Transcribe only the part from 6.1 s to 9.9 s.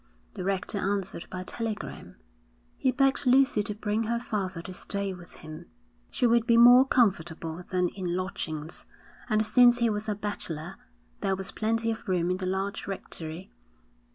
would be more comfortable than in lodgings, and, since